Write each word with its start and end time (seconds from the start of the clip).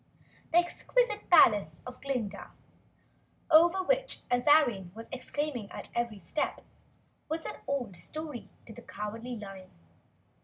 The 0.51 0.57
exquisite 0.57 1.29
palace 1.29 1.83
of 1.85 2.01
Glinda, 2.01 2.53
over 3.51 3.83
which 3.83 4.21
Azarine 4.31 4.91
was 4.95 5.07
exclaiming 5.11 5.69
at 5.69 5.89
every 5.93 6.17
step, 6.17 6.61
was 7.29 7.45
an 7.45 7.57
old 7.67 7.95
story 7.95 8.49
to 8.65 8.73
the 8.73 8.81
Cowardly 8.81 9.35
Lion. 9.35 9.69